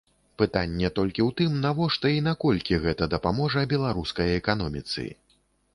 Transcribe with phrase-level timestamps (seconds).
[0.41, 5.09] Пытанне толькі ў тым, навошта і наколькі гэта дапаможа беларускай эканоміцы.